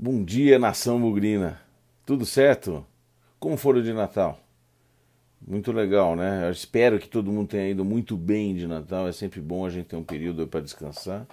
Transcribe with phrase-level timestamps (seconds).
[0.00, 1.60] Bom dia, nação bugrina.
[2.06, 2.86] Tudo certo?
[3.40, 4.38] Como foram de Natal?
[5.44, 6.46] Muito legal, né?
[6.46, 9.08] Eu espero que todo mundo tenha ido muito bem de Natal.
[9.08, 11.26] É sempre bom a gente ter um período para descansar.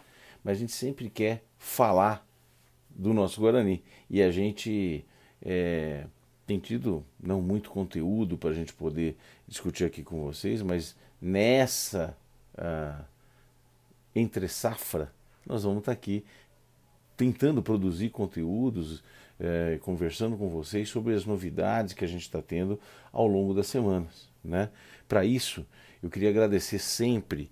[0.44, 2.28] Mas a gente sempre quer falar
[2.90, 3.84] do nosso Guarani.
[4.10, 5.06] E a gente
[5.44, 6.08] é,
[6.48, 9.16] tem tido não muito conteúdo para a gente poder
[9.48, 12.18] discutir aqui com vocês, mas nessa
[12.58, 13.06] uh,
[14.16, 15.14] entre safra
[15.46, 16.26] nós vamos estar tá aqui
[17.16, 19.04] tentando produzir conteúdos,
[19.40, 22.80] é, conversando com vocês sobre as novidades que a gente está tendo
[23.12, 24.30] ao longo das semanas.
[24.44, 24.70] Né?
[25.08, 25.66] Para isso,
[26.02, 27.52] eu queria agradecer sempre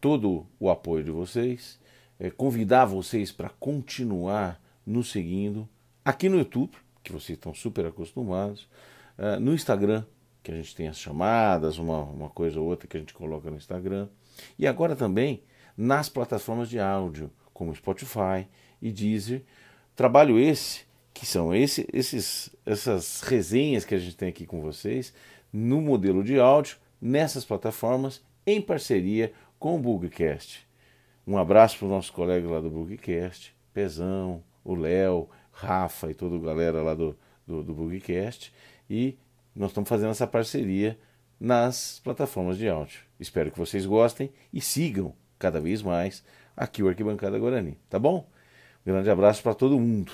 [0.00, 1.78] todo o apoio de vocês,
[2.18, 5.68] é, convidar vocês para continuar nos seguindo
[6.04, 8.68] aqui no YouTube, que vocês estão super acostumados,
[9.18, 10.04] é, no Instagram,
[10.42, 13.50] que a gente tem as chamadas, uma, uma coisa ou outra que a gente coloca
[13.50, 14.08] no Instagram,
[14.58, 15.42] e agora também
[15.76, 18.46] nas plataformas de áudio, como Spotify
[18.80, 19.42] e Deezer.
[19.94, 25.12] Trabalho esse, que são esse, esses, essas resenhas que a gente tem aqui com vocês,
[25.52, 30.66] no modelo de áudio, nessas plataformas, em parceria com o Bugcast.
[31.26, 36.36] Um abraço para os nossos colegas lá do Bugcast, Pezão, o Léo, Rafa e toda
[36.36, 38.52] a galera lá do, do, do Bugcast.
[38.88, 39.16] E
[39.54, 40.98] nós estamos fazendo essa parceria
[41.38, 43.00] nas plataformas de áudio.
[43.18, 46.24] Espero que vocês gostem e sigam cada vez mais
[46.56, 48.26] aqui o Arquibancada Guarani, tá bom?
[48.84, 50.12] Grande abraço para todo mundo.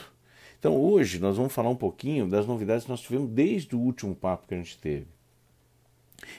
[0.59, 4.15] Então hoje nós vamos falar um pouquinho das novidades que nós tivemos desde o último
[4.15, 5.07] papo que a gente teve.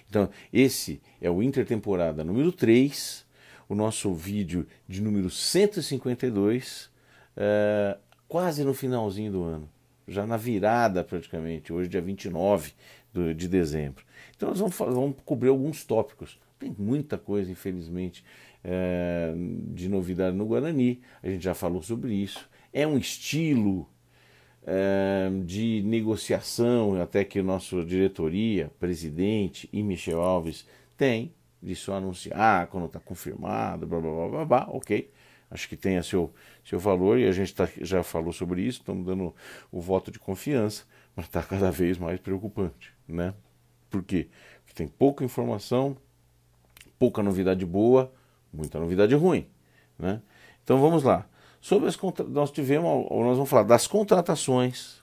[0.09, 3.25] Então, esse é o Intertemporada número 3,
[3.69, 6.89] o nosso vídeo de número 152,
[7.35, 9.69] é, quase no finalzinho do ano,
[10.07, 12.73] já na virada praticamente, hoje dia 29
[13.35, 14.03] de dezembro.
[14.35, 16.39] Então nós vamos, vamos cobrir alguns tópicos.
[16.59, 18.23] Tem muita coisa, infelizmente,
[18.63, 19.33] é,
[19.73, 22.49] de novidade no Guarani, a gente já falou sobre isso.
[22.73, 23.89] É um estilo
[24.65, 30.67] é, de negociação, até que nossa diretoria, presidente e Michel Alves
[30.97, 35.11] tem, de só anunciar quando está confirmado, blá, blá blá blá blá, ok.
[35.49, 36.33] Acho que tem a seu,
[36.63, 39.33] seu valor e a gente tá, já falou sobre isso, estamos dando
[39.71, 40.83] o voto de confiança,
[41.15, 43.33] mas está cada vez mais preocupante, né?
[43.89, 44.27] Por quê?
[44.63, 45.95] Porque tem pouca informação,
[46.99, 48.11] pouca novidade boa,
[48.57, 49.47] muita novidade ruim.
[49.97, 50.21] Né?
[50.63, 51.25] Então vamos lá.
[51.61, 51.97] Sobre as
[52.29, 55.01] nós tivemos, nós vamos falar das contratações,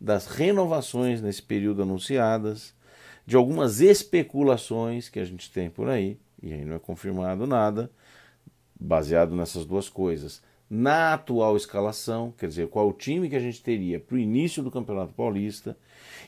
[0.00, 2.74] das renovações nesse período anunciadas,
[3.26, 7.90] de algumas especulações que a gente tem por aí, e aí não é confirmado nada,
[8.78, 10.42] baseado nessas duas coisas.
[10.68, 14.62] Na atual escalação, quer dizer, qual o time que a gente teria para o início
[14.62, 15.76] do Campeonato Paulista,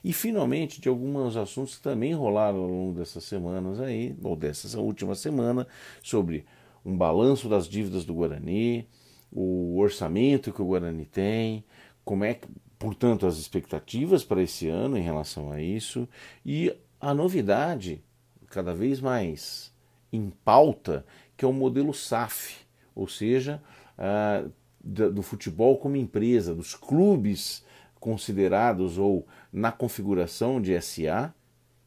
[0.02, 4.80] e finalmente de alguns assuntos que também rolaram ao longo dessas semanas aí, ou dessa
[4.80, 5.66] última semana,
[6.02, 6.44] sobre
[6.88, 8.88] um balanço das dívidas do Guarani,
[9.30, 11.62] o orçamento que o Guarani tem,
[12.02, 12.40] como é
[12.78, 16.08] portanto, as expectativas para esse ano em relação a isso
[16.46, 18.02] e a novidade
[18.46, 19.70] cada vez mais
[20.10, 21.04] em pauta,
[21.36, 22.56] que é o modelo SAF,
[22.94, 23.62] ou seja,
[23.98, 24.50] uh,
[24.82, 27.62] do futebol como empresa, dos clubes
[28.00, 31.34] considerados ou na configuração de SA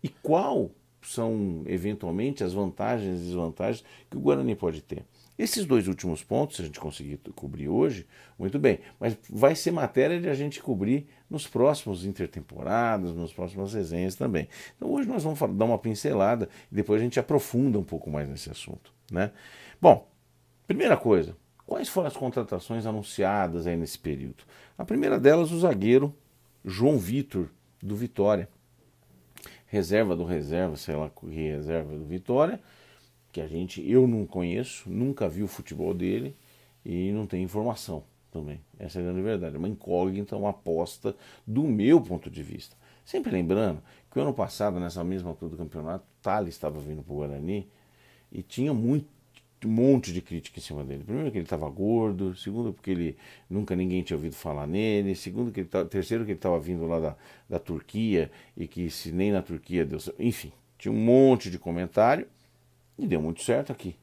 [0.03, 0.69] e qual
[1.01, 5.03] são eventualmente as vantagens e desvantagens que o Guarani pode ter.
[5.37, 8.05] Esses dois últimos pontos, se a gente conseguir cobrir hoje,
[8.37, 13.73] muito bem, mas vai ser matéria de a gente cobrir nos próximos intertemporadas, nas próximas
[13.73, 14.47] resenhas também.
[14.77, 18.29] Então hoje nós vamos dar uma pincelada e depois a gente aprofunda um pouco mais
[18.29, 18.93] nesse assunto.
[19.11, 19.31] Né?
[19.81, 20.07] Bom,
[20.67, 21.35] primeira coisa,
[21.65, 24.43] quais foram as contratações anunciadas aí nesse período?
[24.77, 26.13] A primeira delas, o zagueiro
[26.63, 27.49] João Vitor,
[27.81, 28.47] do Vitória
[29.71, 32.59] reserva do reserva, sei lá reserva do Vitória,
[33.31, 36.35] que a gente, eu não conheço, nunca vi o futebol dele
[36.85, 38.59] e não tenho informação também.
[38.77, 39.55] Essa é a grande verdade.
[39.55, 41.15] É uma incógnita, uma aposta
[41.47, 42.75] do meu ponto de vista.
[43.05, 47.13] Sempre lembrando que o ano passado, nessa mesma altura do campeonato, Thales estava vindo para
[47.13, 47.65] o Guarani
[48.29, 49.07] e tinha muito
[49.67, 51.03] um monte de crítica em cima dele.
[51.03, 53.17] Primeiro que ele estava gordo, segundo porque ele
[53.49, 56.99] nunca ninguém tinha ouvido falar nele, segundo que ele terceiro que ele estava vindo lá
[56.99, 57.15] da,
[57.49, 62.27] da Turquia e que se nem na Turquia deu, enfim, tinha um monte de comentário
[62.97, 63.95] e deu muito certo aqui.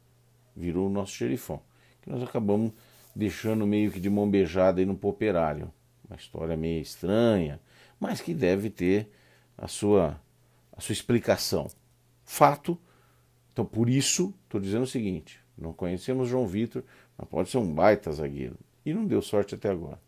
[0.57, 1.61] Virou o nosso xerifão,
[2.03, 2.73] que nós acabamos
[3.15, 5.73] deixando meio que de mão beijada aí no poperário.
[6.09, 7.61] Uma história meio estranha,
[8.01, 9.11] mas que deve ter
[9.57, 10.21] a sua
[10.73, 11.69] a sua explicação.
[12.25, 12.79] Fato
[13.59, 16.83] então, por isso, estou dizendo o seguinte: não conhecemos João Vitor,
[17.17, 18.57] mas pode ser um baita zagueiro.
[18.85, 20.01] E não deu sorte até agora.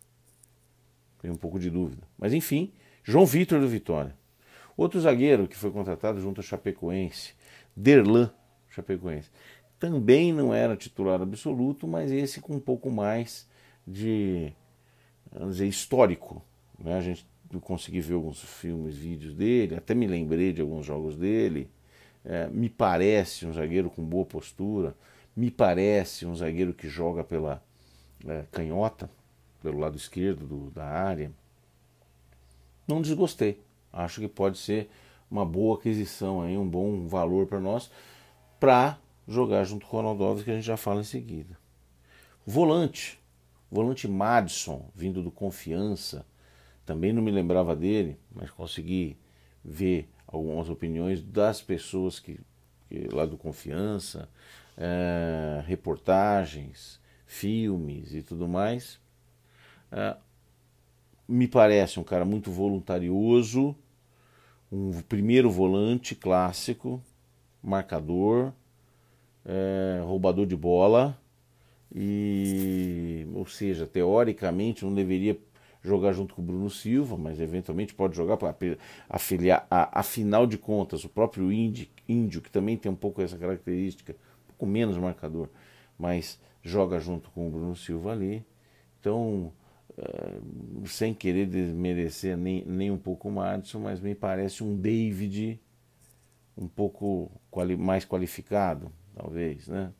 [1.21, 2.03] Tenho um pouco de dúvida.
[2.17, 2.71] Mas enfim,
[3.03, 4.15] João Vitor do Vitória.
[4.75, 7.33] Outro zagueiro que foi contratado junto ao Chapecoense,
[7.75, 8.31] Derlan
[8.69, 9.29] Chapecoense.
[9.77, 13.47] Também não era titular absoluto, mas esse com um pouco mais
[13.85, 14.53] de
[15.31, 16.43] vamos dizer, histórico.
[16.77, 16.97] Né?
[16.97, 17.25] A gente
[17.61, 21.69] consegui ver alguns filmes, vídeos dele, até me lembrei de alguns jogos dele.
[22.23, 24.95] É, me parece um zagueiro com boa postura,
[25.35, 27.63] me parece um zagueiro que joga pela
[28.27, 29.09] é, canhota,
[29.61, 31.31] pelo lado esquerdo do, da área.
[32.87, 33.61] Não desgostei.
[33.91, 34.89] Acho que pode ser
[35.29, 37.89] uma boa aquisição, aí, um bom valor para nós,
[38.59, 41.57] para jogar junto com o Ronaldo que a gente já fala em seguida.
[42.45, 43.19] Volante.
[43.71, 46.25] Volante Madison, vindo do Confiança.
[46.85, 49.17] Também não me lembrava dele, mas consegui
[49.63, 52.39] ver algumas opiniões das pessoas que,
[52.89, 54.27] que lá do Confiança,
[54.77, 58.99] é, reportagens, filmes e tudo mais.
[59.91, 60.15] É,
[61.27, 63.75] me parece um cara muito voluntarioso,
[64.71, 67.01] um primeiro volante clássico,
[67.61, 68.53] marcador,
[69.45, 71.17] é, roubador de bola
[71.93, 75.37] e, ou seja, teoricamente não deveria
[75.83, 78.55] jogar junto com o Bruno Silva, mas eventualmente pode jogar para
[79.09, 79.65] afiliar.
[79.69, 84.15] A, afinal de contas, o próprio Índio, Índio, que também tem um pouco essa característica,
[84.61, 85.49] pouco menos marcador,
[85.97, 88.45] mas joga junto com o Bruno Silva ali.
[88.99, 89.51] Então,
[89.97, 95.59] uh, sem querer desmerecer nem, nem um pouco o Madison, mas me parece um David
[96.55, 99.91] um pouco quali mais qualificado, talvez, né?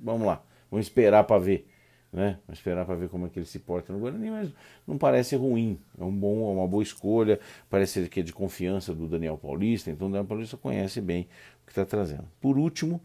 [0.00, 1.66] Vamos lá, vamos esperar para ver
[2.12, 2.38] né?
[2.46, 4.52] Vamos esperar para ver como é que ele se porta no Guarani, mas
[4.86, 5.78] não parece ruim.
[5.98, 7.40] É um bom, é uma boa escolha.
[7.70, 11.26] Parece que é de confiança do Daniel Paulista, então o Daniel Paulista conhece bem
[11.62, 12.28] o que está trazendo.
[12.38, 13.00] Por último,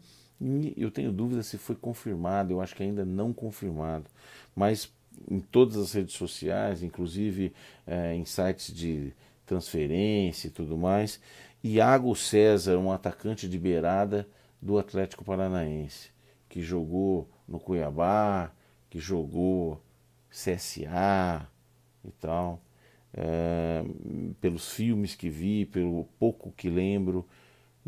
[0.76, 4.06] eu tenho dúvida se foi confirmado, eu acho que ainda não confirmado,
[4.54, 4.92] mas
[5.28, 7.52] em todas as redes sociais, inclusive
[7.86, 9.12] é, em sites de
[9.44, 11.20] transferência e tudo mais,
[11.62, 14.28] Iago César, um atacante de beirada
[14.62, 16.10] do Atlético Paranaense,
[16.48, 18.52] que jogou no Cuiabá,
[18.88, 19.82] que jogou
[20.30, 21.48] CSA
[22.04, 22.62] e tal,
[23.12, 23.84] é,
[24.40, 27.26] pelos filmes que vi, pelo pouco que lembro,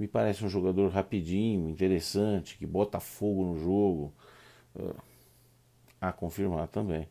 [0.01, 4.15] me parece um jogador rapidinho, interessante, que bota fogo no jogo.
[6.01, 7.07] A confirmar também.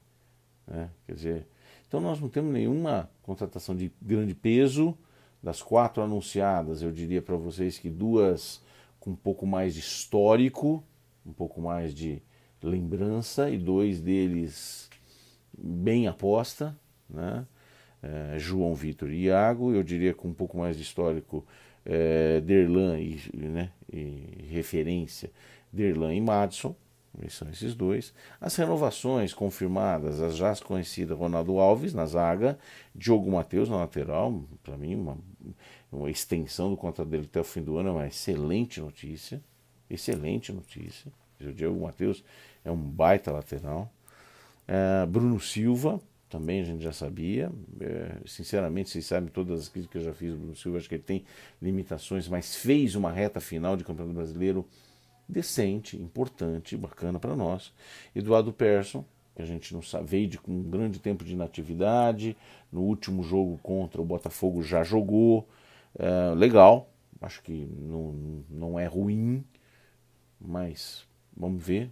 [0.65, 0.89] Né?
[1.06, 1.47] Quer dizer,
[1.88, 4.97] então nós não temos nenhuma contratação de grande peso.
[5.41, 8.62] Das quatro anunciadas, eu diria para vocês que duas
[9.00, 10.83] com um pouco mais de histórico,
[11.24, 12.21] um pouco mais de
[12.62, 14.89] lembrança e dois deles
[15.56, 16.75] bem aposta,
[17.07, 17.45] né?
[18.01, 21.45] É, João Vitor e Iago, eu diria com um pouco mais de histórico
[21.85, 25.31] é, Derlan e, né, e referência
[25.71, 26.75] Derlan e Madison,
[27.29, 28.13] são esses dois.
[28.39, 32.57] As renovações confirmadas, as já conhecidas Ronaldo Alves na zaga,
[32.95, 35.17] Diogo Matheus na lateral, para mim uma,
[35.91, 39.41] uma extensão do contrato dele até o fim do ano é uma excelente notícia,
[39.89, 41.11] excelente notícia.
[41.41, 42.23] O Diogo Matheus
[42.63, 43.91] é um baita lateral.
[44.67, 45.99] É, Bruno Silva,
[46.29, 47.51] também a gente já sabia.
[47.79, 50.87] É, sinceramente, vocês sabem todas as críticas que eu já fiz do Bruno Silva, acho
[50.87, 51.25] que ele tem
[51.61, 54.65] limitações, mas fez uma reta final de Campeonato Brasileiro
[55.27, 57.73] decente, importante, bacana para nós.
[58.15, 59.03] Eduardo Persson,
[59.35, 62.35] que a gente não sabe, veio de, com um grande tempo de inatividade,
[62.71, 65.47] no último jogo contra o Botafogo já jogou,
[65.97, 66.89] é, legal,
[67.21, 69.43] acho que não, não é ruim,
[70.39, 71.07] mas
[71.39, 71.89] Vamos ver,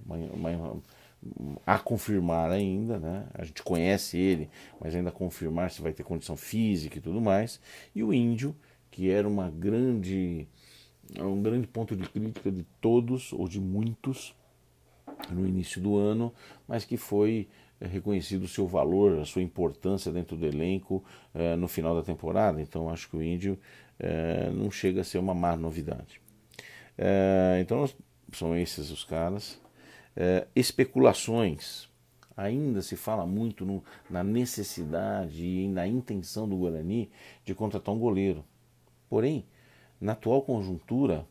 [1.66, 3.28] a confirmar ainda, né?
[3.34, 4.50] A gente conhece ele,
[4.80, 7.60] mas ainda confirmar se vai ter condição física e tudo mais.
[7.94, 8.56] E o índio,
[8.92, 10.48] que era uma grande
[11.20, 14.36] um grande ponto de crítica de todos ou de muitos
[15.30, 16.34] no início do ano,
[16.68, 17.48] mas que foi
[17.80, 22.04] eh, reconhecido o seu valor, a sua importância dentro do elenco eh, no final da
[22.04, 22.62] temporada.
[22.62, 23.58] Então acho que o índio
[24.00, 26.22] eh, não chega a ser uma má novidade.
[27.62, 27.96] então nós
[28.34, 29.60] são esses os caras.
[30.20, 31.88] É, especulações.
[32.36, 37.12] Ainda se fala muito no, na necessidade e na intenção do Guarani
[37.46, 38.44] de contratar um goleiro.
[39.08, 39.46] Porém,
[40.02, 41.26] na atual conjuntura,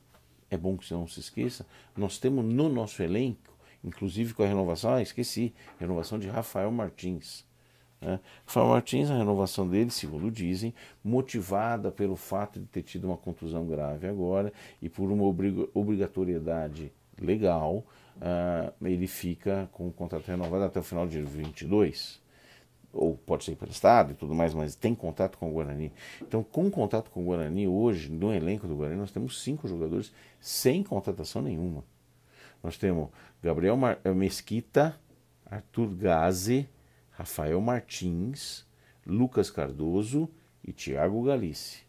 [0.49, 1.67] é bom que você não se esqueça,
[1.97, 7.45] nós temos no nosso elenco, inclusive com a renovação, ah, esqueci, renovação de Rafael Martins.
[8.01, 8.21] Né?
[8.45, 13.67] Rafael Martins, a renovação dele, segundo dizem, motivada pelo fato de ter tido uma contusão
[13.67, 15.25] grave agora e por uma
[15.75, 17.85] obrigatoriedade legal,
[18.17, 22.25] uh, ele fica com o contrato renovado até o final de 2022
[22.97, 25.93] ou pode ser emprestado e tudo mais, mas tem contato com o Guarani.
[26.23, 30.13] Então, com contato com o Guarani, hoje, no elenco do Guarani, nós temos cinco jogadores
[30.41, 31.85] sem contratação nenhuma.
[32.63, 33.11] Nós temos
[33.43, 34.99] Gabriel Mar Mesquita,
[35.45, 36.69] Arthur Gazi,
[37.11, 38.67] Rafael Martins,
[39.07, 40.29] Lucas Cardoso
[40.65, 41.86] e Thiago Galice.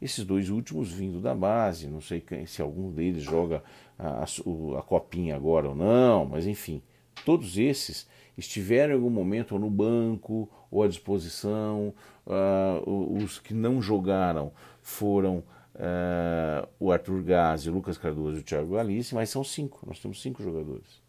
[0.00, 3.62] Esses dois últimos vindo da base, não sei se algum deles joga
[3.98, 6.82] a, a, a copinha agora ou não, mas enfim,
[7.24, 11.92] todos esses estiveram em algum momento no banco ou à disposição.
[12.26, 15.42] Uh, os que não jogaram foram
[15.74, 19.98] uh, o Arthur Gás, o Lucas Cardoso e o Thiago Alice, mas são cinco, nós
[20.00, 21.02] temos cinco jogadores.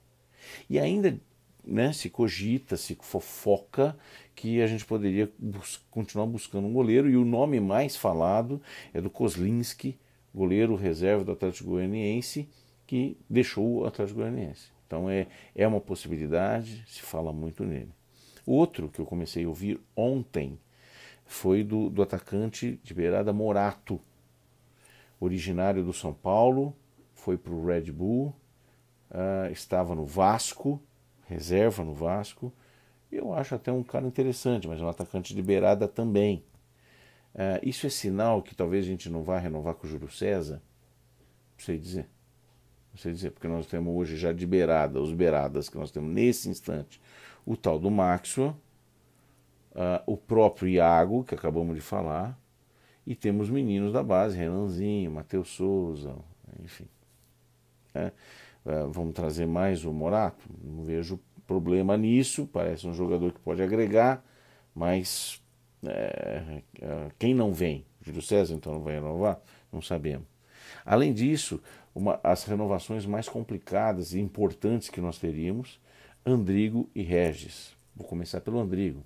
[0.70, 1.20] E ainda
[1.64, 3.98] né, se cogita, se fofoca
[4.36, 8.62] que a gente poderia bus continuar buscando um goleiro, e o nome mais falado
[8.94, 9.98] é do Kozlinski,
[10.34, 12.50] goleiro reserva do Atlético Goianiense,
[12.88, 14.72] que deixou o Atlético Goianiense.
[14.88, 17.92] Então é, é uma possibilidade, se fala muito nele.
[18.46, 20.60] Outro que eu comecei a ouvir ontem
[21.26, 24.02] foi do, do atacante de beirada Morato,
[25.20, 26.76] originário do São Paulo,
[27.14, 28.36] foi para o Red Bull,
[29.12, 30.82] uh, estava no Vasco,
[31.32, 32.54] reserva no Vasco.
[33.12, 36.44] Eu acho até um cara interessante, mas é um atacante de beirada também.
[37.34, 40.62] Uh, isso é sinal que talvez a gente não vá renovar com o Júlio César?
[41.58, 42.10] Não sei dizer.
[42.92, 46.14] Não sei dizer, porque nós temos hoje já de beirada, os beiradas que nós temos
[46.14, 47.02] nesse instante,
[47.46, 48.56] o tal do Maxwell,
[49.72, 52.38] uh, o próprio Iago, que acabamos de falar,
[53.08, 56.16] e temos meninos da base, Renanzinho, Matheus Souza,
[56.62, 56.88] enfim.
[57.94, 58.12] É, uh,
[58.64, 60.46] vamos trazer mais o Morato?
[60.64, 64.24] Não vejo problema nisso, parece um jogador que pode agregar,
[64.74, 65.42] mas
[65.86, 67.86] é, é, quem não vem?
[68.02, 69.40] Júlio César então não vai renovar?
[69.72, 70.28] Não sabemos.
[70.86, 71.62] Além disso,
[71.94, 75.80] uma, as renovações mais complicadas e importantes que nós teríamos,
[76.26, 77.76] Andrigo e Regis.
[77.96, 79.04] Vou começar pelo Andrigo.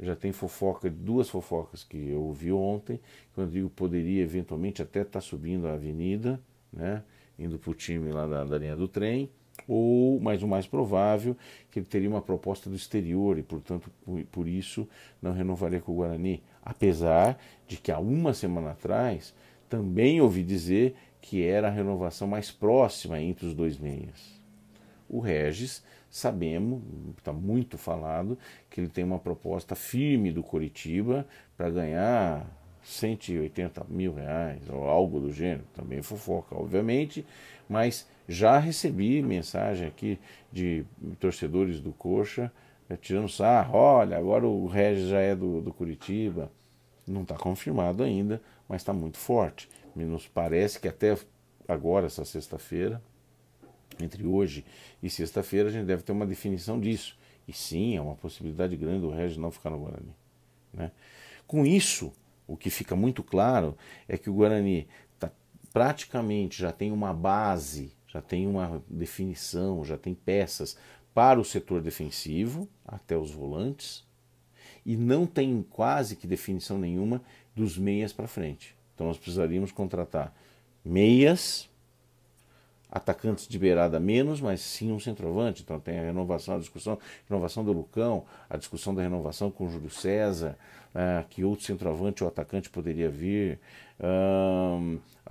[0.00, 3.00] Já tem fofoca, duas fofocas que eu ouvi ontem,
[3.32, 6.40] que o Andrigo poderia eventualmente até estar tá subindo a avenida,
[6.72, 7.02] né,
[7.42, 9.30] indo para o time lá da, da linha do trem,
[9.68, 11.36] ou, mais o mais provável,
[11.70, 14.88] que ele teria uma proposta do exterior e, portanto, por, por isso
[15.20, 16.42] não renovaria com o Guarani.
[16.62, 19.34] Apesar de que há uma semana atrás
[19.68, 24.40] também ouvi dizer que era a renovação mais próxima entre os dois meias.
[25.08, 26.82] O Regis, sabemos,
[27.16, 28.36] está muito falado,
[28.68, 32.46] que ele tem uma proposta firme do Coritiba para ganhar
[32.82, 35.64] 180 mil reais ou algo do gênero.
[35.74, 37.24] Também fofoca, obviamente,
[37.68, 40.18] mas já recebi mensagem aqui
[40.52, 40.84] de
[41.18, 42.52] torcedores do Coxa
[42.88, 46.50] eh, tirando sarro, olha, agora o Regis já é do, do Curitiba.
[47.06, 49.68] Não está confirmado ainda, mas está muito forte.
[49.94, 51.16] Nos parece que até
[51.68, 53.02] agora, essa sexta-feira,
[54.00, 54.64] entre hoje
[55.02, 57.18] e sexta-feira, a gente deve ter uma definição disso.
[57.46, 60.14] E sim, é uma possibilidade grande do Regis não ficar no Guarani.
[60.72, 60.90] Né?
[61.46, 62.12] Com isso,
[62.52, 63.74] o que fica muito claro
[64.06, 64.86] é que o Guarani
[65.18, 65.30] tá,
[65.72, 70.76] praticamente já tem uma base, já tem uma definição, já tem peças
[71.14, 74.04] para o setor defensivo, até os volantes,
[74.84, 77.22] e não tem quase que definição nenhuma
[77.56, 78.76] dos meias para frente.
[78.94, 80.34] Então nós precisaríamos contratar
[80.84, 81.70] meias,
[82.92, 85.62] atacantes de beirada menos, mas sim um centroavante.
[85.62, 89.70] Então tem a renovação, a discussão, renovação do Lucão, a discussão da renovação com o
[89.70, 90.58] Júlio César,
[90.94, 93.58] uh, que outro centroavante ou atacante poderia vir.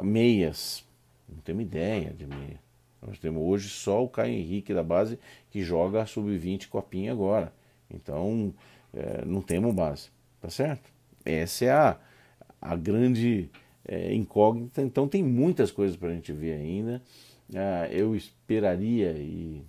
[0.02, 0.84] Meias,
[1.30, 2.60] não temos ideia de meia.
[3.06, 7.52] Nós temos hoje só o Caio Henrique da base que joga sub-20 copinha agora.
[7.90, 8.54] Então,
[8.94, 10.90] é, não temos base, tá certo?
[11.26, 11.98] Essa é a,
[12.62, 13.50] a grande
[13.88, 14.82] é, incógnita.
[14.82, 17.02] Então tem muitas coisas para a gente ver ainda.
[17.54, 19.64] Ah, eu esperaria e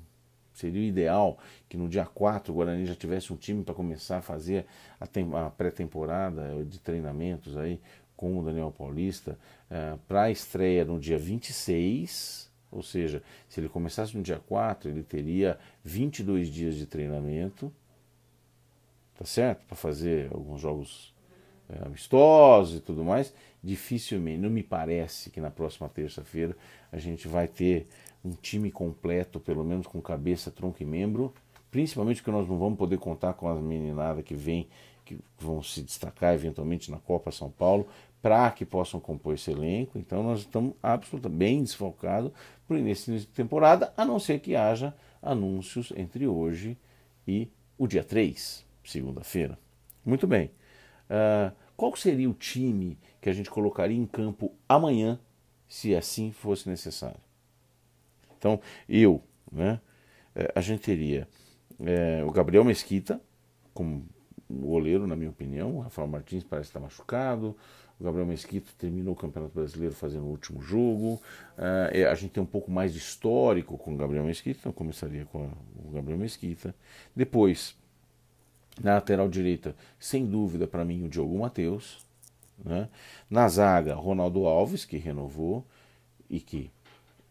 [0.54, 1.38] seria o ideal
[1.68, 4.66] que no dia 4 o Guarani já tivesse um time para começar a fazer
[5.00, 7.80] a, a pré-temporada de treinamentos aí
[8.16, 9.36] com o Daniel Paulista
[9.68, 12.50] é, para a estreia no dia 26.
[12.70, 17.70] Ou seja, se ele começasse no dia 4, ele teria 22 dias de treinamento,
[19.18, 19.66] tá certo?
[19.66, 21.11] Para fazer alguns jogos
[21.84, 26.56] amistosos e tudo mais, dificilmente, não me parece que na próxima terça-feira
[26.90, 27.86] a gente vai ter
[28.24, 31.32] um time completo, pelo menos com cabeça, tronco e membro,
[31.70, 34.68] principalmente porque nós não vamos poder contar com as meninadas que vêm,
[35.04, 37.88] que vão se destacar eventualmente na Copa São Paulo,
[38.20, 39.98] para que possam compor esse elenco.
[39.98, 42.30] Então nós estamos absolutamente bem desfalcados
[42.68, 46.78] por início de temporada, a não ser que haja anúncios entre hoje
[47.26, 49.58] e o dia 3, segunda-feira.
[50.04, 50.50] Muito bem.
[51.10, 55.18] Uh, qual seria o time que a gente colocaria em campo amanhã,
[55.68, 57.20] se assim fosse necessário?
[58.38, 59.80] Então, eu, né,
[60.34, 61.28] eh, a gente teria
[61.80, 63.20] é, o Gabriel Mesquita
[63.72, 64.06] como
[64.50, 65.76] goleiro, na minha opinião.
[65.76, 67.56] O Rafael Martins parece estar machucado.
[67.98, 71.20] O Gabriel Mesquita terminou o Campeonato Brasileiro fazendo o último jogo.
[71.56, 75.24] Uh, a gente tem um pouco mais de histórico com o Gabriel Mesquita, então começaria
[75.26, 75.50] com
[75.84, 76.74] o Gabriel Mesquita.
[77.14, 77.76] Depois,
[78.80, 82.06] na lateral direita, sem dúvida para mim, o Diogo Matheus.
[82.64, 82.88] Né?
[83.28, 85.66] Na zaga, Ronaldo Alves, que renovou
[86.30, 86.70] e que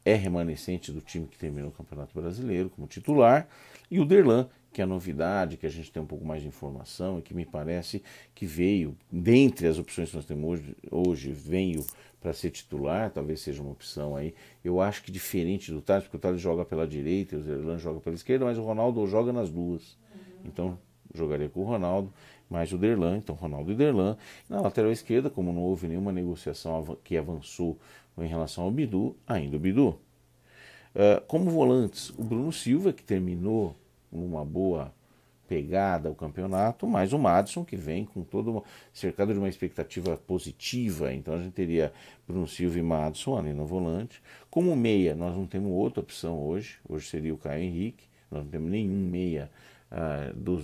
[0.04, 3.48] é remanescente do time que terminou o Campeonato Brasileiro como titular,
[3.90, 6.48] e o Derlan, que é a novidade, que a gente tem um pouco mais de
[6.48, 8.02] informação e que me parece
[8.34, 11.86] que veio, dentre as opções que nós temos hoje, hoje veio
[12.20, 14.34] para ser titular, talvez seja uma opção aí.
[14.64, 18.00] Eu acho que diferente do Thales, porque o Thales joga pela direita o Derlan joga
[18.00, 19.98] pela esquerda, mas o Ronaldo joga nas duas.
[20.46, 20.78] Então,
[21.14, 22.12] jogaria com o Ronaldo,
[22.50, 24.18] mais o Derlan, então Ronaldo e Derlan.
[24.50, 27.78] Na lateral esquerda, como não houve nenhuma negociação que avançou
[28.18, 29.98] em relação ao Bidu, ainda o Bidu.
[30.94, 33.76] Uh, como volantes, o Bruno Silva, que terminou
[34.12, 34.94] numa boa
[35.52, 38.64] pegada o campeonato, mais o Madison, que vem com todo
[38.94, 41.14] cercado de uma expectativa positiva.
[41.14, 41.92] Então a gente teria
[42.26, 44.22] Bruno Silva e Madison ali no volante.
[44.50, 46.78] Como meia, nós não temos outra opção hoje.
[46.88, 48.06] Hoje seria o Caio Henrique.
[48.30, 49.52] Nós não temos nenhum meia
[49.92, 50.58] ah, do,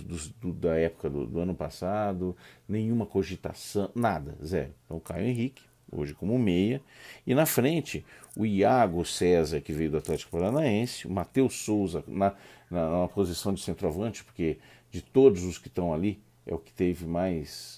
[0.54, 2.34] da época do, do, ano passado,
[2.66, 4.72] nenhuma cogitação, nada, zero.
[4.86, 6.80] Então o Caio Henrique, hoje como meia,
[7.26, 12.34] e na frente o Iago César, que veio do Atlético Paranaense, o Matheus Souza na,
[12.70, 14.58] na, na, posição de centroavante, porque
[14.90, 17.77] de todos os que estão ali, é o que teve mais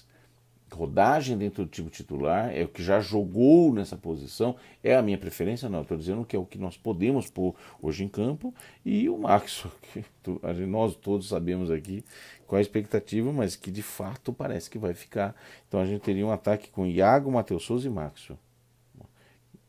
[0.71, 5.17] rodagem dentro do time titular, é o que já jogou nessa posição, é a minha
[5.17, 8.53] preferência, não, estou dizendo que é o que nós podemos pôr hoje em campo,
[8.85, 10.03] e o Max, que
[10.65, 12.03] nós todos sabemos aqui
[12.47, 15.35] qual a expectativa, mas que de fato parece que vai ficar.
[15.67, 18.37] Então a gente teria um ataque com Iago, Matheus Souza e Maxo.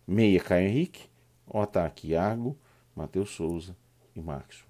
[0.06, 1.08] Meia Caio Henrique,
[1.46, 2.58] o ataque Iago,
[2.94, 3.76] Matheus Souza
[4.14, 4.66] e Maxo.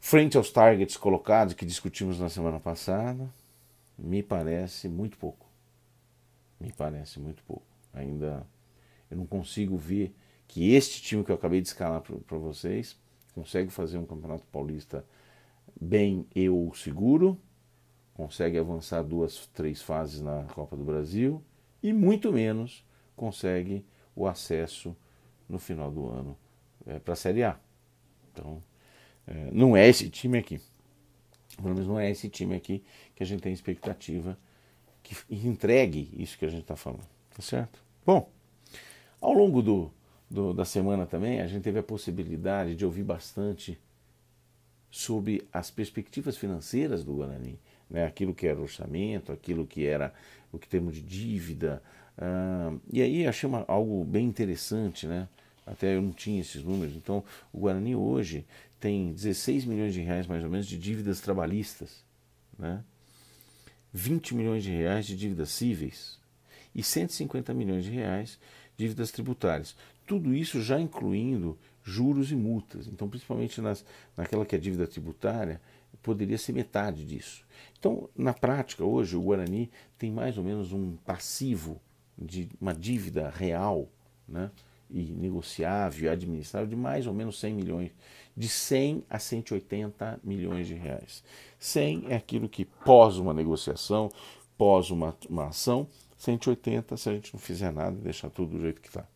[0.00, 3.28] Frente aos targets colocados que discutimos na semana passada,
[3.98, 5.46] me parece muito pouco.
[6.60, 7.66] Me parece muito pouco.
[7.92, 8.46] Ainda
[9.10, 10.14] eu não consigo ver
[10.48, 12.98] que este time que eu acabei de escalar para vocês
[13.34, 15.04] consegue fazer um campeonato paulista
[15.80, 17.38] bem eu seguro,
[18.14, 21.42] consegue avançar duas, três fases na Copa do Brasil
[21.82, 22.84] e muito menos
[23.16, 23.84] consegue
[24.14, 24.96] o acesso
[25.48, 26.36] no final do ano
[26.86, 27.58] é, para a Série A.
[28.32, 28.62] Então,
[29.26, 30.60] é, não é esse time aqui.
[31.56, 32.82] Pelo menos não é esse time aqui
[33.14, 34.38] que a gente tem expectativa
[35.02, 37.06] que entregue isso que a gente está falando.
[37.34, 37.82] Tá certo?
[38.04, 38.28] Bom,
[39.20, 39.90] ao longo do,
[40.30, 43.78] do, da semana também, a gente teve a possibilidade de ouvir bastante
[44.90, 48.04] sobre as perspectivas financeiras do Guarani, né?
[48.04, 50.12] aquilo que era orçamento, aquilo que era
[50.52, 51.82] o que temos de dívida.
[52.18, 55.26] Uh, e aí achei uma, algo bem interessante, né?
[55.66, 56.94] até eu não tinha esses números.
[56.94, 58.44] Então, o Guarani hoje
[58.82, 62.04] tem 16 milhões de reais mais ou menos de dívidas trabalhistas,
[62.58, 62.82] né?
[63.92, 66.18] 20 milhões de reais de dívidas cíveis
[66.74, 68.40] e 150 milhões de reais
[68.76, 69.76] de dívidas tributárias.
[70.04, 72.88] Tudo isso já incluindo juros e multas.
[72.88, 73.84] Então, principalmente nas,
[74.16, 75.60] naquela que é dívida tributária,
[76.02, 77.44] poderia ser metade disso.
[77.78, 81.80] Então, na prática, hoje, o Guarani tem mais ou menos um passivo
[82.18, 83.88] de uma dívida real,
[84.26, 84.50] né?
[84.92, 87.90] e negociável administrável de mais ou menos 100 milhões,
[88.36, 91.22] de 100 a 180 milhões de reais.
[91.58, 94.10] 100 é aquilo que pós uma negociação,
[94.56, 98.62] pós uma, uma ação, 180 se a gente não fizer nada e deixar tudo do
[98.62, 99.06] jeito que está.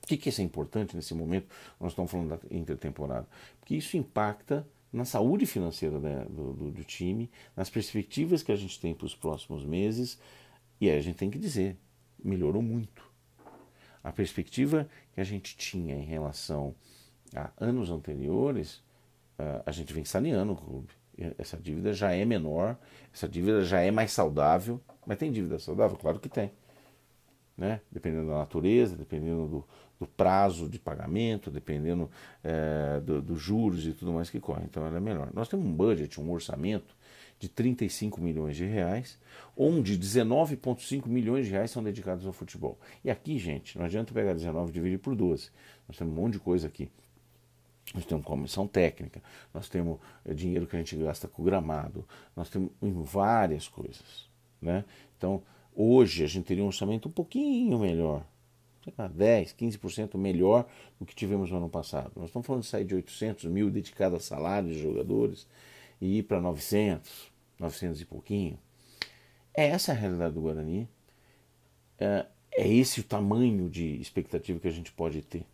[0.00, 1.48] Por que, que isso é importante nesse momento?
[1.80, 3.26] Nós estamos falando da intertemporada.
[3.58, 8.56] Porque isso impacta na saúde financeira né, do, do, do time, nas perspectivas que a
[8.56, 10.18] gente tem para os próximos meses.
[10.80, 11.76] E aí a gente tem que dizer,
[12.22, 13.10] melhorou muito
[14.04, 16.74] a perspectiva que a gente tinha em relação
[17.34, 18.76] a anos anteriores,
[19.38, 20.88] uh, a gente vem saneando o clube.
[21.38, 22.76] Essa dívida já é menor,
[23.12, 25.96] essa dívida já é mais saudável, mas tem dívida saudável?
[25.96, 26.50] Claro que tem.
[27.56, 27.80] Né?
[27.90, 29.64] Dependendo da natureza, dependendo do,
[30.00, 32.10] do prazo de pagamento, dependendo
[32.42, 34.64] é, dos do juros e tudo mais que corre.
[34.64, 35.28] Então ela é menor.
[35.34, 36.96] Nós temos um budget, um orçamento
[37.38, 39.18] de 35 milhões de reais,
[39.56, 42.78] onde 19,5 milhões de reais são dedicados ao futebol.
[43.04, 45.50] E aqui, gente, não adianta pegar 19 e dividir por 12.
[45.88, 46.88] Nós temos um monte de coisa aqui.
[47.94, 52.48] Nós temos comissão técnica, nós temos eh, dinheiro que a gente gasta com gramado, nós
[52.48, 52.70] temos
[53.10, 54.30] várias coisas.
[54.60, 54.84] Né?
[55.18, 55.42] Então,
[55.74, 58.24] hoje a gente teria um orçamento um pouquinho melhor,
[59.14, 60.66] 10, 15% melhor
[60.98, 62.12] do que tivemos no ano passado.
[62.16, 65.46] Nós estamos falando de sair de 800 mil dedicado a salários de jogadores
[66.00, 68.58] e ir para 900, 900 e pouquinho.
[69.54, 70.88] É essa a realidade do Guarani.
[71.98, 75.46] É, é esse o tamanho de expectativa que a gente pode ter.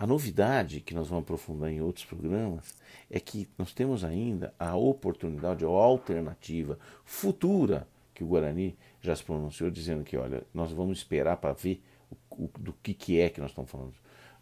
[0.00, 2.74] A novidade que nós vamos aprofundar em outros programas
[3.10, 9.22] é que nós temos ainda a oportunidade ou alternativa futura que o Guarani já se
[9.22, 11.82] pronunciou dizendo que, olha, nós vamos esperar para ver
[12.30, 13.92] o, o, do que, que é que nós estamos falando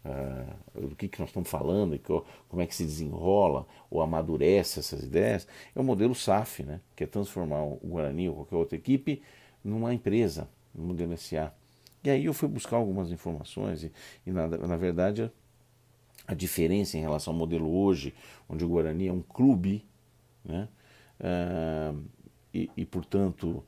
[0.05, 2.07] uh, do que, que nós estamos falando e que,
[2.47, 5.45] como é que se desenrola ou amadurece essas ideias,
[5.75, 9.21] é o modelo SAF, né, que é transformar o Guarani ou qualquer outra equipe
[9.61, 11.53] numa empresa, no modelo SA.
[12.01, 13.91] E aí eu fui buscar algumas informações e,
[14.25, 15.29] e na, na verdade
[16.29, 18.13] a diferença em relação ao modelo hoje,
[18.47, 19.83] onde o Guarani é um clube,
[20.45, 20.69] né?
[21.19, 22.03] Uh,
[22.53, 23.63] e, e, portanto,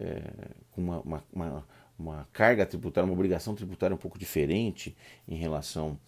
[0.00, 0.22] é,
[0.70, 1.66] com uma, uma, uma,
[1.98, 4.96] uma, carga tributária, uma obrigação tributária um pouco diferente
[5.28, 6.00] em relação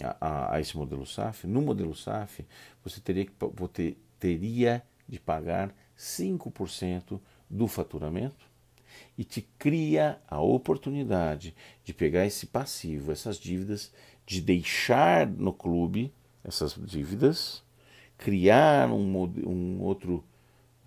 [0.00, 1.48] a, a, a esse modelo SAF.
[1.48, 2.46] No modelo SAF,
[2.84, 8.48] você teria, que, teria de pagar 5% do faturamento
[9.18, 13.92] e te cria a oportunidade de pegar esse passivo, essas dívidas,
[14.30, 16.14] de deixar no clube
[16.44, 17.64] essas dívidas,
[18.16, 20.22] criar um, um outro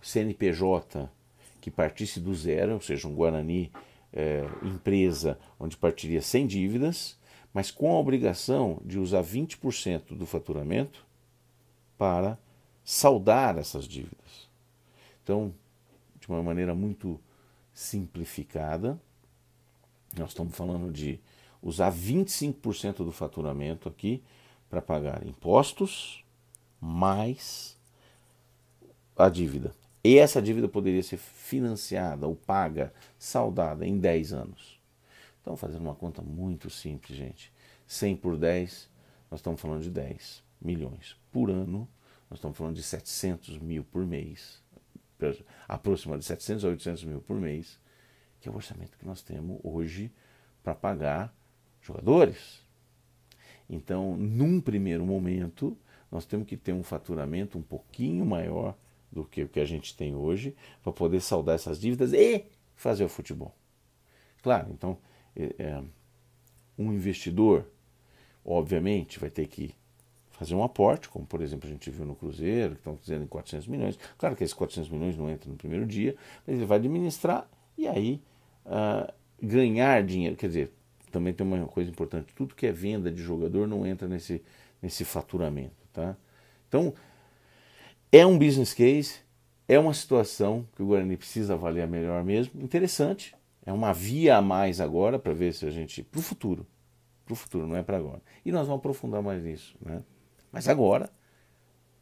[0.01, 1.12] CNPJ
[1.60, 3.69] que partisse do zero, ou seja, um Guarani
[4.13, 7.19] é, empresa onde partiria sem dívidas,
[7.53, 11.06] mas com a obrigação de usar 20% do faturamento
[11.97, 12.39] para
[12.82, 14.49] saldar essas dívidas.
[15.21, 15.53] Então,
[16.17, 17.19] de uma maneira muito
[17.73, 18.97] simplificada,
[20.17, 21.19] nós estamos falando de
[21.63, 24.21] usar 25% do faturamento aqui
[24.69, 26.23] para pagar impostos
[26.80, 27.80] mais
[29.15, 29.73] a dívida.
[30.04, 34.80] E essa dívida poderia ser financiada ou paga, saldada em 10 anos.
[35.41, 37.54] Então, fazendo uma conta muito simples, gente.
[37.88, 38.89] 100 por 10,
[39.32, 41.88] nós estamos falando de 10 milhões por ano.
[42.30, 44.62] Nós estamos falando de 700 mil por mês.
[45.67, 47.80] Aproximadamente 700 a 800 mil por mês,
[48.41, 50.12] que é o orçamento que nós temos hoje
[50.62, 51.34] para pagar
[51.84, 52.63] jogadores.
[53.69, 55.78] Então, num primeiro momento,
[56.12, 58.76] nós temos que ter um faturamento um pouquinho maior
[59.12, 63.04] do que o que a gente tem hoje para poder saldar essas dívidas e fazer
[63.04, 63.56] o futebol.
[64.41, 64.98] Claro, então
[65.36, 65.84] é, é,
[66.78, 67.65] um investidor,
[68.43, 69.74] obviamente, vai ter que
[70.32, 73.28] fazer um aporte, como por exemplo a gente viu no Cruzeiro, que estão dizendo em
[73.28, 74.00] 400 milhões.
[74.17, 76.15] Claro que esses 400 milhões não entram no primeiro dia,
[76.46, 78.22] mas ele vai administrar e aí
[78.65, 80.36] uh, ganhar dinheiro.
[80.36, 80.74] Quer dizer,
[81.13, 84.43] também tem uma coisa importante: tudo que é venda de jogador não entra nesse,
[84.82, 85.88] nesse faturamento.
[85.93, 86.17] Tá?
[86.67, 86.93] Então,
[88.12, 89.19] é um business case,
[89.67, 92.62] é uma situação que o Guarani precisa avaliar melhor mesmo.
[92.62, 96.04] Interessante, é uma via a mais agora para ver se a gente.
[96.04, 96.65] para o futuro.
[97.26, 98.21] Para o futuro, não é para agora.
[98.43, 99.78] E nós vamos aprofundar mais nisso.
[99.80, 100.04] Né?
[100.52, 101.10] Mas agora,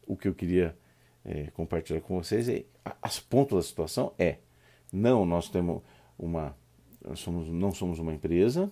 [0.08, 0.76] o que eu queria
[1.24, 2.64] é, compartilhar com vocês é.
[3.02, 4.38] As pontos da situação é.
[4.92, 5.84] Não, nós temos
[6.18, 6.56] uma.
[7.06, 8.72] Nós somos, não somos uma empresa.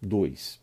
[0.00, 0.60] Dois.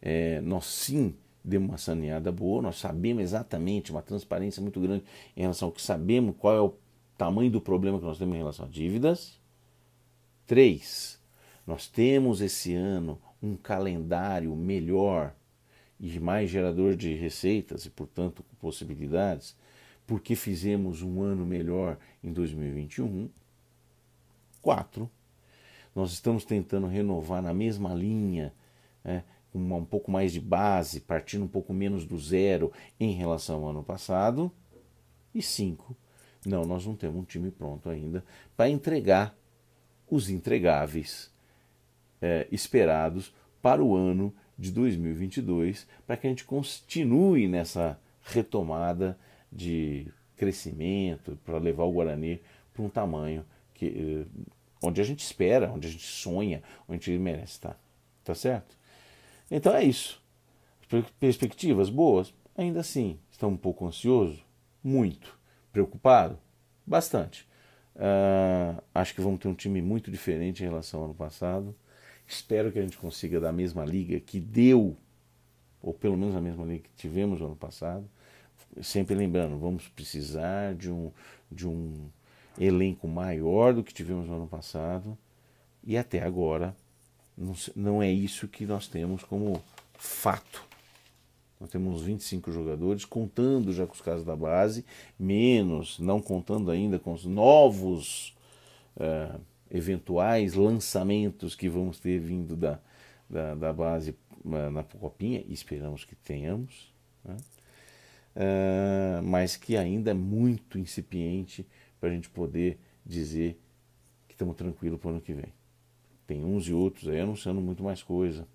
[0.00, 1.14] É, nós sim
[1.44, 5.04] deu uma saneada boa, nós sabemos exatamente, uma transparência muito grande
[5.36, 6.74] em relação ao que sabemos, qual é o
[7.18, 9.38] tamanho do problema que nós temos em relação a dívidas.
[10.46, 11.20] Três,
[11.66, 15.34] nós temos esse ano um calendário melhor
[16.00, 19.56] e mais gerador de receitas e, portanto, possibilidades,
[20.06, 23.28] porque fizemos um ano melhor em 2021.
[24.60, 25.10] Quatro,
[25.94, 28.52] nós estamos tentando renovar na mesma linha,
[29.02, 29.22] né,
[29.54, 33.82] um pouco mais de base, partindo um pouco menos do zero em relação ao ano
[33.82, 34.50] passado.
[35.32, 35.96] E cinco,
[36.44, 38.24] não, nós não temos um time pronto ainda
[38.56, 39.36] para entregar
[40.10, 41.30] os entregáveis
[42.20, 49.18] é, esperados para o ano de 2022, para que a gente continue nessa retomada
[49.50, 52.40] de crescimento, para levar o Guarani
[52.72, 54.26] para um tamanho que, eh,
[54.86, 57.78] onde a gente espera, onde a gente sonha, onde a gente merece estar.
[58.22, 58.76] Tá certo?
[59.50, 60.22] Então é isso.
[61.18, 62.32] Perspectivas boas?
[62.56, 63.18] Ainda assim.
[63.30, 64.42] Estão um pouco ansioso?
[64.82, 65.38] Muito.
[65.72, 66.38] Preocupado?
[66.86, 67.46] Bastante.
[67.96, 71.74] Uh, acho que vamos ter um time muito diferente em relação ao ano passado.
[72.26, 74.96] Espero que a gente consiga dar a mesma liga que deu,
[75.82, 78.08] ou pelo menos a mesma liga que tivemos no ano passado.
[78.82, 81.12] Sempre lembrando, vamos precisar de um,
[81.50, 82.08] de um
[82.58, 85.16] elenco maior do que tivemos no ano passado.
[85.82, 86.74] E até agora
[87.74, 89.62] não, é isso que nós temos como
[89.94, 90.64] fato.
[91.60, 94.84] Nós temos 25 jogadores, contando já com os casos da base,
[95.18, 98.34] menos, não contando ainda com os novos
[98.96, 99.40] uh,
[99.70, 102.78] eventuais lançamentos que vamos ter vindo da,
[103.28, 104.14] da, da base
[104.44, 106.92] uh, na Copinha, esperamos que tenhamos,
[107.24, 107.36] né?
[108.36, 111.66] uh, mas que ainda é muito incipiente
[112.04, 113.58] para a gente poder dizer
[114.28, 115.54] que estamos tranquilos para o ano que vem.
[116.26, 118.46] Tem uns e outros aí anunciando muito mais coisa.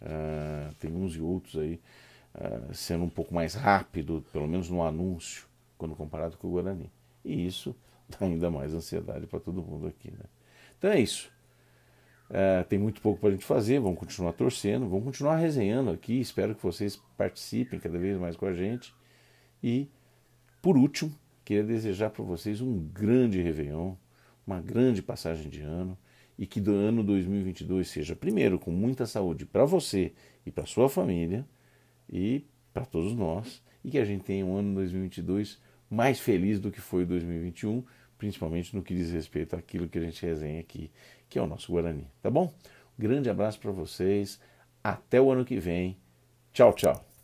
[0.00, 1.80] Uh, tem uns e outros aí
[2.32, 6.88] uh, sendo um pouco mais rápido, pelo menos no anúncio, quando comparado com o Guarani.
[7.24, 7.74] E isso
[8.08, 10.12] dá ainda mais ansiedade para todo mundo aqui.
[10.12, 10.24] Né?
[10.78, 11.28] Então é isso.
[12.30, 16.20] Uh, tem muito pouco para a gente fazer, vamos continuar torcendo, vamos continuar resenhando aqui.
[16.20, 18.94] Espero que vocês participem cada vez mais com a gente.
[19.60, 19.90] E,
[20.62, 21.12] por último,
[21.46, 23.94] queria desejar para vocês um grande Réveillon,
[24.44, 25.96] uma grande passagem de ano
[26.36, 30.12] e que do ano 2022 seja, primeiro, com muita saúde para você
[30.44, 31.46] e para sua família
[32.10, 36.72] e para todos nós, e que a gente tenha um ano 2022 mais feliz do
[36.72, 37.84] que foi o 2021,
[38.18, 40.90] principalmente no que diz respeito àquilo que a gente resenha aqui,
[41.28, 42.08] que é o nosso Guarani.
[42.20, 42.52] Tá bom?
[42.98, 44.40] Grande abraço para vocês.
[44.82, 45.96] Até o ano que vem.
[46.52, 47.15] Tchau, tchau.